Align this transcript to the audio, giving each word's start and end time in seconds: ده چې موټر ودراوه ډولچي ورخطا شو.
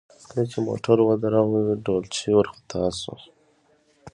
ده 0.33 0.43
چې 0.51 0.57
موټر 0.67 0.97
ودراوه 1.03 1.61
ډولچي 1.85 2.29
ورخطا 2.35 2.83
شو. 2.99 3.15